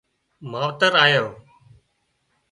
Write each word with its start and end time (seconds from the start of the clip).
ماوتر 0.51 0.91
آليان 1.03 1.29